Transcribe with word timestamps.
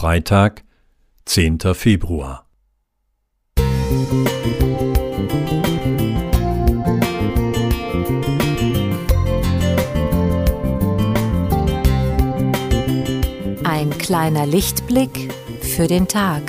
Freitag, 0.00 0.62
10. 1.24 1.58
Februar. 1.74 2.46
Ein 13.64 13.90
kleiner 13.98 14.46
Lichtblick 14.46 15.34
für 15.62 15.88
den 15.88 16.06
Tag. 16.06 16.42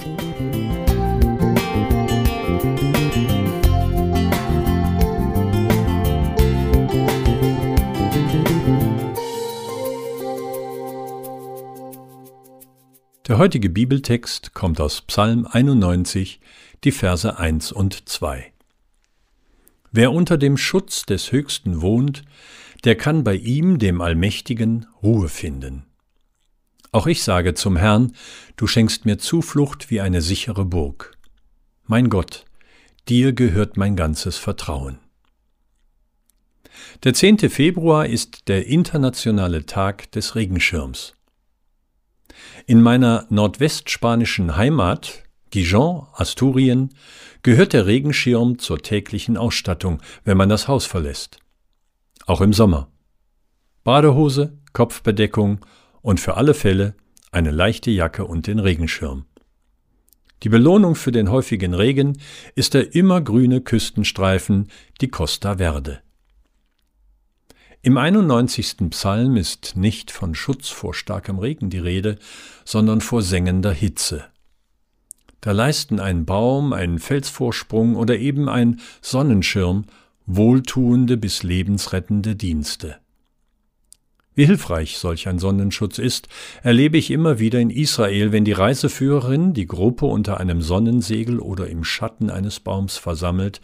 Der 13.29 13.37
heutige 13.37 13.69
Bibeltext 13.69 14.55
kommt 14.55 14.81
aus 14.81 15.01
Psalm 15.01 15.45
91, 15.45 16.39
die 16.83 16.91
Verse 16.91 17.37
1 17.37 17.71
und 17.71 18.09
2. 18.09 18.51
Wer 19.91 20.11
unter 20.13 20.35
dem 20.35 20.57
Schutz 20.57 21.05
des 21.05 21.31
Höchsten 21.31 21.83
wohnt, 21.83 22.23
der 22.85 22.95
kann 22.95 23.23
bei 23.23 23.35
ihm, 23.35 23.77
dem 23.77 24.01
Allmächtigen, 24.01 24.87
Ruhe 25.03 25.29
finden. 25.29 25.85
Auch 26.91 27.05
ich 27.05 27.21
sage 27.21 27.53
zum 27.53 27.77
Herrn, 27.77 28.13
du 28.55 28.65
schenkst 28.65 29.05
mir 29.05 29.19
Zuflucht 29.19 29.91
wie 29.91 30.01
eine 30.01 30.23
sichere 30.23 30.65
Burg. 30.65 31.15
Mein 31.85 32.09
Gott, 32.09 32.45
dir 33.09 33.33
gehört 33.33 33.77
mein 33.77 33.95
ganzes 33.95 34.37
Vertrauen. 34.37 34.97
Der 37.03 37.13
10. 37.13 37.37
Februar 37.51 38.07
ist 38.07 38.47
der 38.47 38.65
internationale 38.65 39.67
Tag 39.67 40.11
des 40.13 40.33
Regenschirms. 40.33 41.13
In 42.69 42.83
meiner 42.83 43.25
nordwestspanischen 43.31 44.55
Heimat, 44.55 45.23
Gijon, 45.49 46.05
Asturien, 46.13 46.93
gehört 47.41 47.73
der 47.73 47.87
Regenschirm 47.87 48.59
zur 48.59 48.77
täglichen 48.77 49.37
Ausstattung, 49.37 50.03
wenn 50.23 50.37
man 50.37 50.49
das 50.49 50.67
Haus 50.67 50.85
verlässt. 50.85 51.39
Auch 52.27 52.41
im 52.41 52.53
Sommer. 52.53 52.91
Badehose, 53.83 54.59
Kopfbedeckung 54.71 55.65
und 56.03 56.19
für 56.19 56.37
alle 56.37 56.53
Fälle 56.53 56.93
eine 57.31 57.49
leichte 57.49 57.89
Jacke 57.89 58.25
und 58.25 58.45
den 58.45 58.59
Regenschirm. 58.59 59.25
Die 60.43 60.49
Belohnung 60.49 60.93
für 60.93 61.11
den 61.11 61.31
häufigen 61.31 61.73
Regen 61.73 62.19
ist 62.53 62.75
der 62.75 62.93
immergrüne 62.93 63.61
Küstenstreifen, 63.61 64.67
die 65.01 65.07
Costa 65.07 65.57
Verde. 65.57 66.03
Im 67.81 67.97
91. 67.97 68.89
Psalm 68.89 69.37
ist 69.37 69.77
nicht 69.77 70.11
von 70.11 70.35
Schutz 70.35 70.67
vor 70.67 70.93
starkem 70.93 71.39
Regen 71.39 71.69
die 71.69 71.79
Rede, 71.79 72.17
sondern 72.65 72.99
vor 72.99 73.21
sengender 73.21 73.71
Hitze. 73.71 74.25
Da 75.39 75.53
leisten 75.53 76.01
ein 76.01 76.25
Baum, 76.25 76.73
ein 76.73 76.99
Felsvorsprung 76.99 77.95
oder 77.95 78.17
eben 78.17 78.49
ein 78.49 78.81
Sonnenschirm 79.01 79.85
wohltuende 80.25 81.15
bis 81.15 81.41
lebensrettende 81.43 82.35
Dienste. 82.35 82.97
Wie 84.35 84.45
hilfreich 84.45 84.97
solch 84.97 85.29
ein 85.29 85.39
Sonnenschutz 85.39 85.99
ist, 85.99 86.27
erlebe 86.61 86.97
ich 86.97 87.11
immer 87.11 87.39
wieder 87.39 87.61
in 87.61 87.69
Israel, 87.69 88.33
wenn 88.33 88.43
die 88.43 88.51
Reiseführerin 88.51 89.53
die 89.53 89.67
Gruppe 89.67 90.05
unter 90.05 90.37
einem 90.41 90.61
Sonnensegel 90.61 91.39
oder 91.39 91.67
im 91.67 91.85
Schatten 91.85 92.29
eines 92.29 92.59
Baums 92.59 92.97
versammelt, 92.97 93.61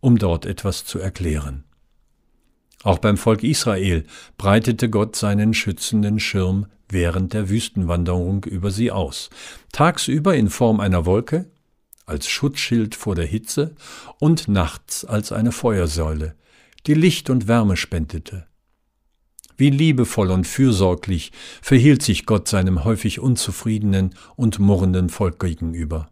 um 0.00 0.16
dort 0.16 0.46
etwas 0.46 0.86
zu 0.86 0.98
erklären. 0.98 1.64
Auch 2.82 2.98
beim 2.98 3.16
Volk 3.16 3.42
Israel 3.42 4.04
breitete 4.38 4.88
Gott 4.88 5.14
seinen 5.14 5.52
schützenden 5.52 6.18
Schirm 6.18 6.66
während 6.88 7.34
der 7.34 7.48
Wüstenwanderung 7.48 8.44
über 8.44 8.70
sie 8.70 8.90
aus, 8.90 9.30
tagsüber 9.72 10.34
in 10.34 10.48
Form 10.48 10.80
einer 10.80 11.06
Wolke, 11.06 11.50
als 12.06 12.28
Schutzschild 12.28 12.94
vor 12.94 13.14
der 13.14 13.26
Hitze 13.26 13.74
und 14.18 14.48
nachts 14.48 15.04
als 15.04 15.30
eine 15.30 15.52
Feuersäule, 15.52 16.34
die 16.86 16.94
Licht 16.94 17.30
und 17.30 17.46
Wärme 17.46 17.76
spendete. 17.76 18.46
Wie 19.56 19.70
liebevoll 19.70 20.30
und 20.30 20.46
fürsorglich 20.46 21.32
verhielt 21.60 22.02
sich 22.02 22.24
Gott 22.24 22.48
seinem 22.48 22.84
häufig 22.84 23.20
unzufriedenen 23.20 24.14
und 24.34 24.58
murrenden 24.58 25.10
Volk 25.10 25.38
gegenüber. 25.38 26.08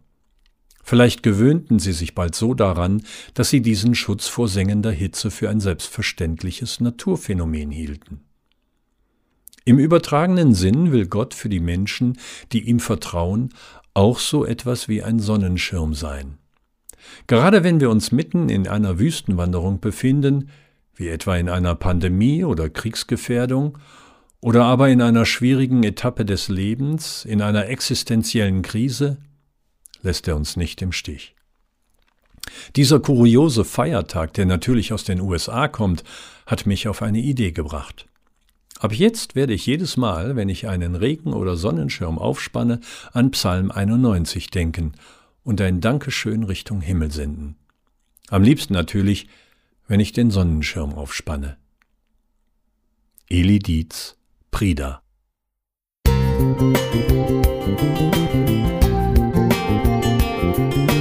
Vielleicht 0.89 1.21
gewöhnten 1.21 1.77
sie 1.77 1.91
sich 1.91 2.15
bald 2.15 2.33
so 2.33 2.55
daran, 2.55 3.03
dass 3.35 3.51
sie 3.51 3.61
diesen 3.61 3.93
Schutz 3.93 4.27
vor 4.27 4.47
sengender 4.47 4.89
Hitze 4.89 5.29
für 5.29 5.47
ein 5.47 5.59
selbstverständliches 5.59 6.79
Naturphänomen 6.79 7.69
hielten. 7.69 8.21
Im 9.65 9.77
übertragenen 9.77 10.55
Sinn 10.55 10.91
will 10.91 11.05
Gott 11.05 11.35
für 11.35 11.47
die 11.47 11.59
Menschen, 11.59 12.17
die 12.51 12.67
ihm 12.67 12.79
vertrauen, 12.79 13.53
auch 13.93 14.17
so 14.17 14.43
etwas 14.45 14.87
wie 14.87 15.03
ein 15.03 15.19
Sonnenschirm 15.19 15.93
sein. 15.93 16.39
Gerade 17.27 17.63
wenn 17.63 17.79
wir 17.79 17.91
uns 17.91 18.11
mitten 18.11 18.49
in 18.49 18.67
einer 18.67 18.97
Wüstenwanderung 18.97 19.81
befinden, 19.81 20.49
wie 20.95 21.09
etwa 21.09 21.37
in 21.37 21.49
einer 21.49 21.75
Pandemie 21.75 22.43
oder 22.43 22.67
Kriegsgefährdung, 22.67 23.77
oder 24.41 24.65
aber 24.65 24.89
in 24.89 25.03
einer 25.03 25.27
schwierigen 25.27 25.83
Etappe 25.83 26.25
des 26.25 26.47
Lebens, 26.47 27.25
in 27.25 27.43
einer 27.43 27.67
existenziellen 27.67 28.63
Krise, 28.63 29.19
lässt 30.01 30.27
er 30.27 30.35
uns 30.35 30.55
nicht 30.55 30.81
im 30.81 30.91
Stich. 30.91 31.35
Dieser 32.75 32.99
kuriose 32.99 33.65
Feiertag, 33.65 34.33
der 34.33 34.45
natürlich 34.45 34.93
aus 34.93 35.03
den 35.03 35.21
USA 35.21 35.67
kommt, 35.67 36.03
hat 36.45 36.65
mich 36.65 36.87
auf 36.87 37.01
eine 37.01 37.19
Idee 37.19 37.51
gebracht. 37.51 38.07
Ab 38.79 38.93
jetzt 38.93 39.35
werde 39.35 39.53
ich 39.53 39.65
jedes 39.65 39.97
Mal, 39.97 40.35
wenn 40.35 40.47
ich 40.47 40.67
einen 40.67 40.95
Regen- 40.95 41.33
oder 41.33 41.57
Sonnenschirm 41.57 42.17
aufspanne, 42.17 42.79
an 43.11 43.31
Psalm 43.31 43.71
91 43.71 44.51
denken 44.51 44.93
und 45.43 45.59
ein 45.59 45.81
Dankeschön 45.81 46.43
Richtung 46.43 46.79
Himmel 46.79 47.11
senden. 47.11 47.57
Am 48.29 48.43
liebsten 48.43 48.73
natürlich, 48.73 49.27
wenn 49.87 49.99
ich 49.99 50.13
den 50.13 50.31
Sonnenschirm 50.31 50.93
aufspanne. 50.93 51.57
Eli 53.27 53.59
Dietz, 53.59 54.15
Prida. 54.49 55.01
Musik 56.07 58.18
thank 60.59 60.91
you 60.91 60.98